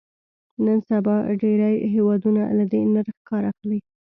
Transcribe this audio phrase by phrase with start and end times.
[0.65, 3.79] نن سبا ډېری هېوادونه له دې نرخ کار اخلي.